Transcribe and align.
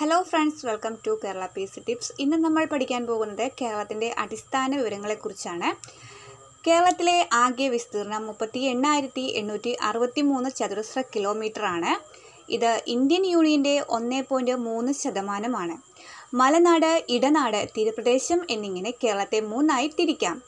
Hello 0.00 0.18
friends 0.28 0.66
welcome 0.66 0.92
to 1.06 1.20
Kerala 1.22 1.46
P 1.54 1.64
C 1.64 1.80
tips 1.86 2.12
ഇന്ന് 2.22 2.36
നമ്മൾ 2.36 2.64
പഠിക്കാൻ 2.64 3.02
പോകുന്നത് 3.06 3.50
കേരളത്തിന്റെ 3.60 4.08
അടിസ്ഥാന 4.18 4.70
വിവരങ്ങളെക്കുറിച്ചാണ്. 4.76 5.68
കേരളത്തിലെ 6.66 7.16
ആകെ 7.40 7.66
വിസ്തീർണം 7.68 8.22
മുപ്പത്തി 8.26 8.60
എണ്ണായിരത്തി 8.72 9.24
എണ്ണൂറ്റി 9.40 9.72
അറുപത്തി 9.88 10.20
മൂന്ന് 10.20 10.50
ചതുരശ്ര 10.50 11.02
കിലോമീറ്ററാണ്. 11.16 11.92
ഇത് 12.48 12.70
ഇന്ത്യൻ 12.86 13.26
യൂണിയന്റെ 13.26 13.74
ഒന്ന് 13.98 14.22
പോയിന്റ് 14.30 14.56
മൂന്ന് 14.68 14.94
ശതമാനമാണ്. 15.02 15.76
മലനാട് 16.34 16.92
ഇടനാട് 17.16 17.60
തീരപ്രദേശം 17.76 18.40
എന്നിങ്ങനെ 18.50 18.90
കേരളത്തെ 19.04 19.40
മൂന്നായി 19.52 19.90
തിരിക്കാം. 20.00 20.38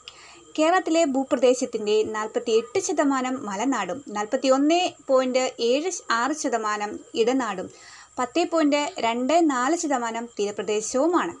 കേരളത്തിലെ 0.57 1.05
ഭൂപ്രദേശത്തിന്റെ 1.05 2.03
നാൽപ്പത്തി 2.15 2.51
എട്ട് 2.51 2.79
ശതമാനം 2.87 3.35
മലനാടും 3.45 3.99
നാൽപ്പത്തി 4.17 4.49
ഒന്ന് 4.57 4.81
പോയിന്റ് 5.07 5.45
ഏഴ് 5.71 5.91
ആറ് 6.21 6.35
ശതമാനം 6.43 6.91
ഇടനാടും 7.21 7.69
പത്ത് 8.19 8.47
പോയിന്റ് 8.51 8.81
രണ്ട് 8.99 9.49
നാല് 9.49 9.75
ശതമാനം 9.75 10.25
തീരപ്രദേശവുമാണ്. 10.39 11.33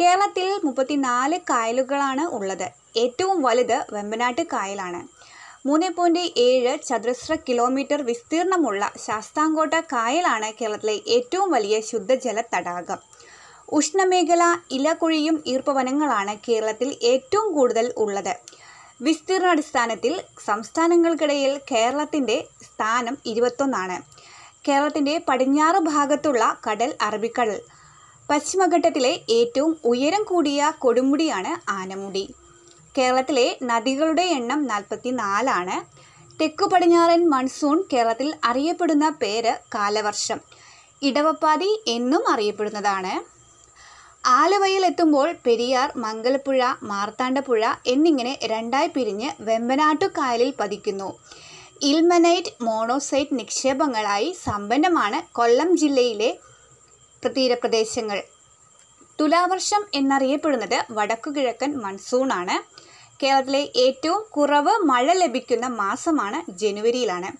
കേരളത്തിൽ 0.00 0.60
മുപ്പത്തിനാല് 0.64 1.38
കായലുകളാണ് 1.50 2.20
ഉള്ളത്. 2.20 2.68
ഏറ്റവും 2.96 3.42
വലുത് 3.42 3.86
വെമ്പനാട്ട് 3.92 4.42
കായലാണ്. 4.52 5.00
മൂന്ന് 5.66 5.90
പോയിന്റ് 5.90 6.18
ഏഴ് 6.36 6.78
ചതുരശ്ര 6.86 7.34
കിലോമീറ്റർ 7.48 8.02
വിസ്തീർണമുള്ള 8.02 8.92
ശാസ്താംകോട്ട 9.06 9.74
കായലാണ് 9.74 10.52
കേരളത്തിലെ 10.60 11.00
ഏറ്റവും 11.06 11.50
വലിയ 11.50 11.80
ശുദ്ധജല 11.80 12.42
തടാകം. 12.54 12.98
ഉഷ്ണമേഖല 13.72 14.42
ഇലക്കുഴിയും 14.70 15.42
ഈർപ്പവനങ്ങളാണ് 15.46 16.36
കേരളത്തിൽ 16.48 16.96
ഏറ്റവും 17.02 17.52
കൂടുതൽ 17.52 17.92
ഉള്ളത്. 17.96 18.34
വിസ്തീർണാടിസ്ഥാനത്തിൽ 19.02 20.22
സംസ്ഥാനങ്ങൾക്കിടയിൽ 20.44 21.60
കേരളത്തിന്റെ 21.70 22.44
സ്ഥാനം 22.62 23.18
ഇരുപത്തൊന്നാണ്. 23.26 24.17
കേരളത്തിന്റെ 24.68 25.20
പടിഞ്ഞാറ് 25.28 25.76
ഭാഗത്തുള്ള 25.76 26.56
കടൽ 26.66 26.94
അറബിക്കടൽ. 27.02 27.60
പശ്ചിമഘട്ടത്തിലെ 28.30 29.20
ഏറ്റവും 29.30 29.76
ഉയരം 29.84 30.22
കൂടിയ 30.22 30.72
കൊടുമുടിയാണ് 30.78 31.70
ആനമുടി. 31.70 32.34
കേരളത്തിലെ 32.98 33.58
നദികളുടെ 33.62 34.22
എണ്ണം 34.22 34.66
നാൽപ്പത്തി 34.66 35.10
നാലാണ് 35.10 35.76
തെക്കു 36.40 36.64
പടിഞ്ഞാറൻ 36.64 37.30
മൺസൂൺ 37.30 37.84
കേരളത്തിൽ 37.92 38.34
അറിയപ്പെടുന്ന 38.44 39.08
പേര് 39.22 39.52
കാലവർഷം. 39.74 40.40
ഇടവപ്പാതി 41.02 41.84
എന്നും 41.86 42.28
അറിയപ്പെടുന്നതാണ്. 42.28 43.14
ആലുവയിൽ 44.26 44.86
എത്തുമ്പോൾ 44.86 45.34
പെരിയാർ 45.46 45.92
മംഗലപ്പുഴ 45.96 46.60
മാർത്താണ്ഡപ്പുഴ 46.82 47.62
എന്നിങ്ങനെ 47.86 48.38
രണ്ടായി 48.44 48.88
പിരിഞ്ഞ് 48.88 49.30
വെമ്പനാട്ടുകായലിൽ 49.40 50.54
പതിക്കുന്നു. 50.60 51.08
ഇൽമനൈറ്റ് 51.86 52.52
മോണോസൈറ്റ് 52.62 53.38
നിക്ഷേപങ്ങളായി 53.38 54.36
സമ്പന്നമാണ് 54.44 55.18
കൊല്ലം 55.32 55.76
ജില്ലയിലെ 55.76 56.30
തീരപ്രദേശങ്ങൾ 57.36 58.22
തുലാവർഷം 59.20 59.82
എന്നറിയപ്പെടുന്നത് 59.94 60.78
വടക്കുകിഴക്കൻ 60.90 61.70
മൺസൂണാണ്. 61.82 62.56
കേരളത്തിലെ 63.22 63.62
ഏറ്റവും 63.84 64.22
കുറവ് 64.36 64.74
മഴ 64.90 65.06
ലഭിക്കുന്ന 65.12 65.66
മാസമാണ് 65.66 66.50
ജനുവരിയിലാണ്. 66.50 67.30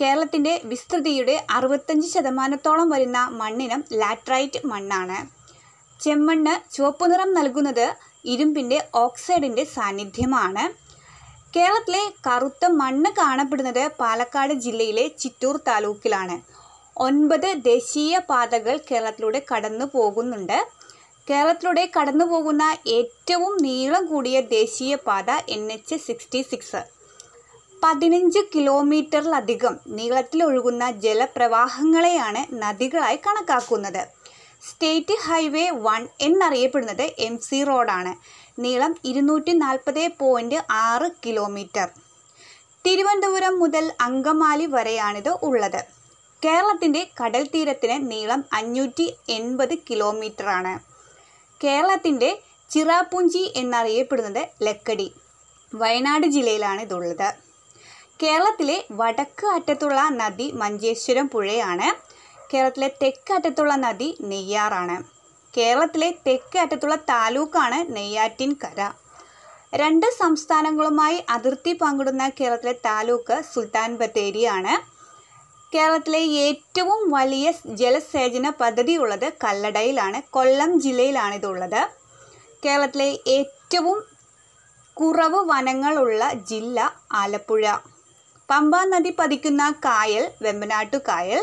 കേരളത്തിന്റെ 0.00 0.60
വിസ്തൃതിയുടെ 0.64 1.36
അറുപത്തഞ്ച് 1.50 2.08
ശതമാനത്തോളം 2.08 2.90
വരുന്ന 2.90 3.18
മണ്ണിനം 3.40 3.84
ലാട്രൈറ്റ് 3.92 4.66
മണ്ണാണ്. 4.66 5.18
ചെമ്മണ്ണ് 6.00 6.74
ചുവപ്പ് 6.74 7.12
നിറം 7.12 7.34
നൽകുന്നത് 7.34 7.86
ഇരുമ്പിന്റെ 8.24 8.78
ഓക്സൈഡിന്റെ 8.94 9.64
സാന്നിധ്യമാണ്. 9.76 10.87
കേരളത്തിലെ 11.56 12.02
കറുത്ത 12.26 12.66
മണ്ണ് 12.80 13.10
കാണപ്പെടുന്നത് 13.10 13.84
പാലക്കാട് 14.00 14.52
ജില്ലയിലെ 14.64 15.04
ചിറ്റൂർ 15.20 15.56
താലൂക്കിലാണ്. 15.68 16.36
ഒൻപത് 17.06 17.48
ദേശീയ 17.70 18.18
പാതകൾ 18.30 18.80
കേരളത്തിലൂടെ 18.90 19.40
കടന്നു 19.50 19.86
പോകുന്നുണ്ട്. 19.94 20.58
കേരളത്തിലൂടെ 21.30 21.84
കടന്നു 21.96 22.24
പോകുന്ന 22.24 22.64
ഏറ്റവും 22.98 23.56
നീളം 23.66 24.06
കൂടിയ 24.06 24.40
ദേശീയ 24.40 24.94
പാത 25.08 25.30
എൻ 25.48 25.64
എച്ച് 25.72 25.96
സിക്സ്റ്റി 26.06 26.42
സിക്സ്. 26.50 26.82
പതിനഞ്ച് 27.82 28.40
കിലോമീറ്ററിലധികം 28.54 29.74
നീളത്തിലൊഴുകുന്ന 29.98 30.84
ജലപ്രവാഹങ്ങളെയാണ് 31.04 32.42
നദികളായി 32.62 33.18
കണക്കാക്കുന്നത്. 33.26 34.02
സ്റ്റേറ്റ് 34.62 35.14
ഹൈവേ 35.24 35.70
വൺ 35.70 36.08
എന്നറിയപ്പെടുന്നത് 36.20 37.10
എം 37.18 37.38
സി 37.38 37.64
റോഡാണ്. 37.64 38.12
നീളം 38.60 38.96
ഇരുന്നൂറ്റി 39.04 39.52
നാൽപ്പത് 39.52 40.10
പോയിന്റ് 40.18 40.58
ആറ് 40.70 41.10
കിലോമീറ്റർ. 41.26 41.88
തിരുവനന്തപുരം 42.86 43.58
മുതൽ 43.58 43.92
അങ്കമാലി 44.00 44.66
വരെയാണിത് 44.66 45.30
ഉള്ളത്. 45.42 45.80
കേരളത്തിന്റെ 46.44 47.08
കടൽ 47.20 47.48
തീരത്തിന് 47.54 48.10
നീളം 48.10 48.44
അഞ്ഞൂറ്റി 48.52 49.16
എൺപത് 49.28 49.78
കിലോമീറ്ററാണ്. 49.90 50.74
കേരളത്തിന്റെ 51.64 52.38
ചിറാപുഞ്ചി 52.70 53.52
എന്നറിയപ്പെടുന്നത് 53.56 54.48
ലക്കടി. 54.62 55.08
വയനാട് 55.74 56.26
ജില്ലയിലാണ് 56.26 56.80
ഇതുള്ളത്. 56.80 57.28
കേരളത്തിലെ 58.22 58.84
വടക്ക് 58.90 59.46
അറ്റത്തുള്ള 59.46 60.00
നദി 60.20 60.50
മഞ്ചേശ്വരം 60.54 61.28
പുഴയാണ്. 61.28 61.88
കേരളത്തിലെ 62.52 62.88
തെക്ക് 63.02 63.32
അറ്റത്തുള്ള 63.34 63.74
നദി 63.76 64.08
നെയ്യാറാണ്. 64.30 64.96
കേരളത്തിലെ 65.54 66.08
തെക്ക് 66.26 66.58
അറ്റത്തുള്ള 66.58 66.96
താലൂക്കാണ് 67.10 67.78
നെയ്യാറ്റിൻകര 67.96 68.80
രണ്ട് 69.74 70.06
സംസ്ഥാനങ്ങളുമായി 70.18 71.18
അതിർത്തി 71.30 71.72
പങ്കിടുന്ന 71.72 72.24
കേരളത്തിലെ 72.38 72.74
താലൂക്ക് 72.86 73.36
സുൽത്താൻ 73.52 73.90
ബത്തേരിയാണ് 74.00 74.74
കേരളത്തിലെ 75.74 76.20
ഏറ്റവും 76.44 77.00
വലിയ 77.10 77.46
ജലസേചന 77.80 78.46
പദ്ധതി 78.60 78.94
ഉള്ളത് 78.96 79.26
കല്ലടയിലാണ്. 79.44 80.18
കൊല്ലം 80.30 80.70
ജില്ലയിലാണിതുള്ളത് 80.80 81.82
കേരളത്തിലെ 82.64 83.08
ഏറ്റവും 83.36 83.98
കുറവ് 84.96 85.40
വനങ്ങളുള്ള 85.50 86.22
ജില്ല 86.50 86.78
ആലപ്പുഴ. 87.12 87.64
പമ്പാ 88.48 88.80
നദി 88.84 89.12
പതിക്കുന്ന 89.18 89.62
കായൽ 89.86 90.24
വെമ്പനാട്ടു 90.42 90.98
കായൽ 91.08 91.42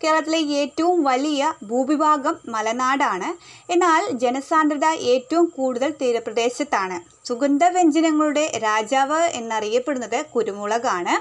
കേരളത്തിലെ 0.00 0.40
ഏറ്റവും 0.60 0.98
വലിയ 1.02 1.42
ഭൂവിഭാഗം 1.70 2.34
മലനാടാണ്. 2.48 3.28
എന്നാൽ 3.70 4.02
ജനസാന്ദ്രത 4.22 4.86
ഏറ്റവും 5.12 5.46
കൂടുതൽ 5.56 5.90
തീരപ്രദേശത്താണ്. 6.02 6.98
സുഗന്ധവ്യഞ്ജനങ്ങളുടെ 7.28 8.44
രാജാവ് 8.66 9.20
എന്നറിയപ്പെടുന്നത് 9.40 10.18
കുരുമുളകാണ്. 10.34 11.16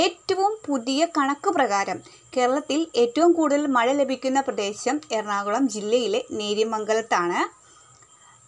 ഏറ്റവും 0.00 0.52
പുതിയ 0.66 1.06
കണക്ക് 1.16 1.50
പ്രകാരം 1.50 1.98
കേരളത്തിൽ 2.34 2.80
ഏറ്റവും 3.02 3.32
കൂടുതൽ 3.32 3.62
മഴ 3.76 3.88
ലഭിക്കുന്ന 3.92 4.40
പ്രദേശം 4.40 5.00
എറണാകുളം 5.12 5.64
ജില്ലയിലെ 5.68 6.20
നേര്യമംഗലത്താണ്. 6.40 7.40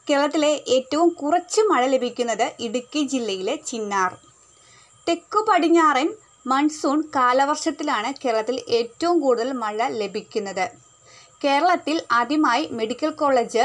കേരളത്തിലെ 0.07 0.53
ഏറ്റവും 0.77 1.09
കുറച്ച് 1.21 1.61
മഴ 1.71 1.83
ലഭിക്കുന്നത് 1.87 2.47
ഇടുക്കി 2.61 3.03
ജില്ലയിലെ 3.13 3.55
ചിന്നാർ. 3.71 4.13
തെക്കു 5.07 5.41
പടിഞ്ഞാറൻ 5.49 6.09
മൺസൂൺ 6.47 6.99
കാലവർഷത്തിലാണ് 7.17 8.11
കേരളത്തിൽ 8.23 8.57
ഏറ്റവും 8.69 9.21
കൂടുതൽ 9.21 9.53
മഴ 9.53 9.89
ലഭിക്കുന്നത്. 10.01 10.67
കേരളത്തിൽ 11.45 12.03
ആദ്യമായി 12.13 12.69
മെഡിക്കൽ 12.71 13.11
കോളേജ് 13.11 13.65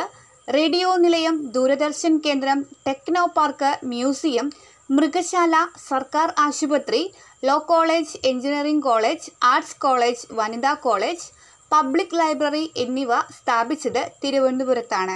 റേഡിയോ 0.53 0.95
നിലയം 0.95 1.35
ദൂരദർശൻ 1.51 2.13
കേന്ദ്രം 2.25 2.65
ടെക്നോ 2.87 3.25
പാർക്ക് 3.37 3.79
മ്യൂസിയം 3.83 4.51
മൃഗശാല 4.91 5.55
സർക്കാർ 5.89 6.33
ആശുപത്രി 6.39 7.01
law 7.45 7.57
college 7.67 8.17
engineering 8.23 8.83
college 8.83 9.31
arts 9.43 9.77
college 9.77 10.25
വനിതാ 10.31 10.73
കോളേജ് 10.73 11.27
പബ്ലിക് 11.71 12.17
ലൈബ്രറി 12.19 12.73
എന്നിവ 12.77 13.19
സ്ഥാപിച്ചത് 13.37 14.01
തിരുവനന്തപുരത്താണ്. 14.23 15.15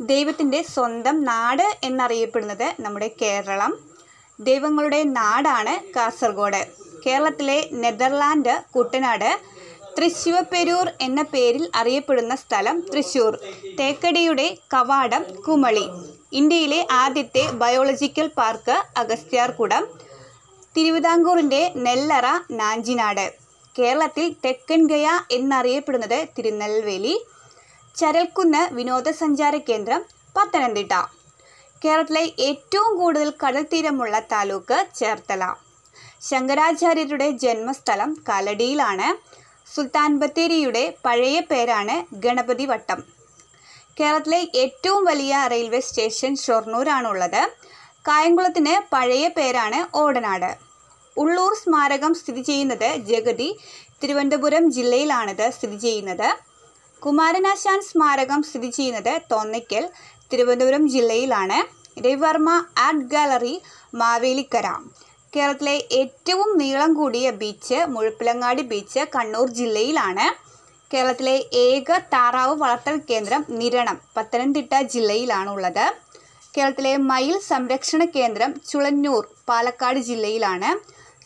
ദൈവത്തിന്റെ 0.00 0.62
സ്വന്തം 0.62 1.24
നാട് 1.24 1.66
എന്നറിയപ്പെടുന്നത് 1.84 2.74
നമ്മുടെ 2.80 3.10
കേരളം. 3.22 3.95
ദൈവങ്ങളുടെ 4.38 5.02
നാടാണ് 5.02 5.74
കാസർഗോഡ്. 5.94 6.62
കേരളത്തിലെ 7.06 7.68
നെതർലാൻഡ് 7.72 8.54
കുട്ടനാട് 8.74 9.30
തൃശ്ശിവപ്പെരൂർ 9.96 10.86
എന്ന 11.00 11.22
പേരിൽ 11.22 11.70
അറിയപ്പെടുന്ന 11.74 12.34
സ്ഥലം 12.34 12.80
തൃശ്ശൂർ. 12.80 13.38
തേക്കടിയുടെ 13.78 14.58
കവാടം 14.74 15.22
കുമളി. 15.46 15.86
ഇന്ത്യയിലെ 16.32 16.86
ആദ്യത്തെ 16.90 17.44
ബയോളജിക്കൽ 17.62 18.30
പാർക്ക് 18.38 18.76
അഗസ്ത്യാർകുടം 18.96 19.84
തിരുവിതാംകൂറിന്റെ 20.76 21.72
നെല്ലറ 21.76 22.26
നാഞ്ചിനാട്. 22.50 23.26
കേരളത്തിൽ 23.78 24.36
തെക്കൻ 24.44 24.86
ഗയ 24.86 25.06
എന്നറിയപ്പെടുന്നത് 25.30 26.18
തിരുനെൽവേലി 26.38 27.14
ചരൽക്കുന്ന് 27.96 28.74
വിനോദസഞ്ചാര 28.74 29.56
കേന്ദ്രം 29.68 30.04
പത്തനംതിട്ട. 30.36 30.94
കേരളത്തിലെ 31.84 32.32
ഏറ്റവും 32.38 32.96
കൂടുതൽ 32.98 33.32
കടൽ 33.42 33.62
തീരമുള്ള 33.72 34.20
താലൂക്ക് 34.32 34.86
ചേർത്തല. 34.94 35.54
ശങ്കരാചാര്യരുടെ 36.22 37.30
ജന്മസ്ഥലം 37.30 38.24
കാലടിയിലാണ്. 38.28 39.08
സുൽത്താൻ 39.74 40.18
ബത്തേരിയുടെ 40.18 40.94
പഴയ 41.04 41.40
പേരാണ് 41.40 42.14
ഗണപതി 42.14 42.66
വട്ടം. 42.66 43.00
കേരളത്തിലെ 44.00 44.48
ഏറ്റവും 44.54 45.04
വലിയ 45.04 45.48
റെയിൽവേ 45.50 45.80
സ്റ്റേഷൻ 45.80 46.36
ഷൊർണൂരാണുള്ളത്. 46.36 47.42
കായംകുളത്തിന് 48.08 48.74
പഴയ 48.92 49.28
പേരാണ് 49.28 49.96
ഓടനാട്. 49.96 50.50
ഉള്ളൂർ 51.16 51.54
സ്മാരകം 51.54 52.14
സ്ഥിതി 52.14 52.42
ചെയ്യുന്നത് 52.42 52.96
ജഗതി. 53.10 53.58
തിരുവനന്തപുരം 54.02 54.72
ജില്ലയിലാണിത് 54.72 55.50
സ്ഥിതി 55.50 55.76
ചെയ്യുന്നത്. 55.76 56.28
കുമാരനാശാൻ 57.02 57.80
സ്മാരകം 57.80 58.42
സ്ഥിതി 58.42 58.70
ചെയ്യുന്നത് 58.70 59.20
തോന്നയ്ക്കൽ. 59.32 59.88
തിരുവനന്തപുരം 60.30 60.84
ജില്ലയിലാണ് 60.94 61.58
രവിവർമ്മ 62.04 62.50
ആർട്ട് 62.86 63.06
ഗാലറി 63.12 63.54
മാവേലിക്കര. 64.00 64.66
കേരളത്തിലെ 65.34 65.76
ഏറ്റവും 66.00 66.50
നീളം 66.60 66.90
കൂടിയ 66.98 67.26
ബീച്ച് 67.40 67.78
മുഴപ്പിലങ്ങാടി 67.94 68.62
ബീച്ച് 68.72 69.02
കണ്ണൂർ 69.14 69.48
ജില്ലയിലാണ്. 69.60 70.26
കേരളത്തിലെ 70.90 71.36
ഏക 71.66 71.98
താറാവ് 72.14 72.54
വളർത്തൽ 72.62 72.96
കേന്ദ്രം 73.10 73.42
നിരണം 73.60 73.96
പത്തനംതിട്ട 74.16 74.74
ജില്ലയിലാണ് 74.94 75.50
ഉള്ളത് 75.56 75.86
കേരളത്തിലെ 76.54 76.92
മയിൽ 77.10 77.34
സംരക്ഷണ 77.52 78.02
കേന്ദ്രം 78.16 78.50
ചുളന്നൂർ 78.68 79.22
പാലക്കാട് 79.48 80.00
ജില്ലയിലാണ്. 80.10 80.70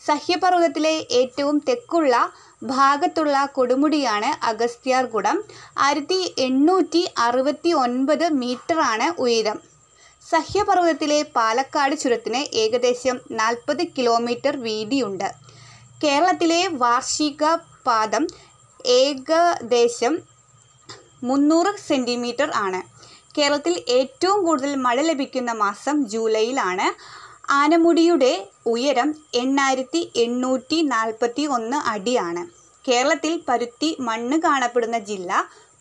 സഹ്യപർവതത്തിലെ 0.07 0.93
ഏറ്റവും 1.19 1.57
തെക്കുള്ള 1.67 2.15
ഭാഗത്തുള്ള 2.63 3.35
കൊടുമുടിയാണ് 3.57 4.29
അഗസ്ത്യാർകുടം 4.49 5.37
ആയിരത്തി 5.85 6.19
എണ്ണൂറ്റി 6.47 7.01
അറുപത്തി 7.27 7.71
ഒൻപത് 7.83 8.25
മീറ്ററാണ് 8.41 9.07
ഉയരം. 9.25 9.57
സഹ്യപർവതത്തിലെ 10.29 11.19
പാലക്കാട് 11.35 11.95
ചുരത്തിന് 12.03 12.41
ഏകദേശം 12.63 13.17
നാൽപ്പത് 13.39 13.83
കിലോമീറ്റർ 13.97 14.55
വീതിയുണ്ട്. 14.67 15.29
കേരളത്തിലെ 16.03 16.61
വാർഷിക 16.83 17.43
പാദം 17.87 18.23
ഏകദേശം 18.99 20.13
മുന്നൂറ് 21.29 21.71
സെന്റിമീറ്റർ 21.87 22.49
ആണ്. 22.65 22.81
കേരളത്തിൽ 23.37 23.73
ഏറ്റവും 23.97 24.39
കൂടുതൽ 24.45 24.71
മഴ 24.85 24.97
ലഭിക്കുന്ന 25.01 25.51
മാസം 25.65 25.97
ജൂലൈയിലാണ്. 26.13 26.87
ആനമുടിയുടെ 27.59 28.31
ഉയരം 28.73 29.09
എണ്ണായിരത്തി 29.41 30.01
എണ്ണൂറ്റി 30.23 30.77
നാൽപ്പത്തി 30.93 31.43
ഒന്ന് 31.55 31.77
അടിയാണ്. 31.93 32.43
കേരളത്തിൽ 32.85 33.33
പരുത്തി 33.47 33.89
മണ്ണ് 34.07 34.37
കാണപ്പെടുന്ന 34.45 34.97
ജില്ല 35.09 35.31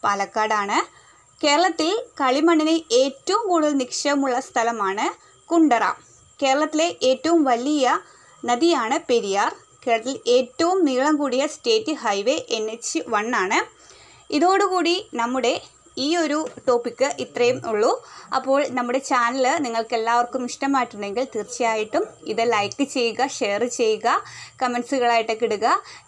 പാലക്കാടാണ്. 0.04 0.78
കേരളത്തിൽ 1.40 1.90
കളിമണ്ണിന് 2.20 2.76
ഏറ്റവും 3.02 3.42
കൂടുതൽ 3.50 3.74
നിക്ഷേപമുള്ള 3.82 4.38
സ്ഥലമാണ് 4.48 5.06
കുണ്ടറ. 5.50 5.84
കേരളത്തിലെ 6.40 6.88
ഏറ്റവും 7.10 7.40
വലിയ 7.50 7.86
നദിയാണ് 8.42 8.96
പെരിയാർ. 9.10 9.50
കേരളത്തിൽ 9.84 10.16
ഏറ്റവും 10.36 10.78
നീളം 10.88 11.14
കൂടിയ 11.20 11.42
state 11.54 11.92
highway 12.02 12.36
N 12.56 12.64
H 12.74 13.00
one 13.14 13.28
ആണ്. 13.42 13.60
ഇതോടുകൂടി 14.30 14.96
നമ്മുടെ 15.20 15.54
ഈ 16.06 16.08
ഒരു 16.22 16.38
ടോപ്പിക്ക് 16.68 17.08
ഇത്രയും 17.24 17.58
ഉള്ളൂ. 17.70 17.92
അപ്പോൾ 18.38 18.60
നമ്മുടെ 18.78 19.00
ചാനൽ 19.10 19.46
നിങ്ങൾക്ക് 19.66 19.94
എല്ലാവർക്കും 20.00 20.44
ഇഷ്ടമായിട്ടുണ്ടെങ്കിൽ 20.50 21.26
തീർച്ചയായിട്ടും 21.34 22.06
ഇത് 22.32 22.44
ലൈക്ക് 22.54 22.86
ചെയ്യുക 22.96 23.28
ഷെയർ 23.38 23.64
ചെയ്യുക 23.78 24.08
കമൻസുകളായിട്ടൊക്കെ 24.62 25.48
ഇടുക 25.50 25.66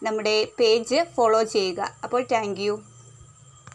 നമ്മുടെ 0.08 0.36
പേജ് 0.60 1.00
ഫോളോ 1.16 1.42
ചെയ്യുക. 1.56 1.92
അപ്പോൾ 2.06 2.22
താങ്ക് 2.32 2.64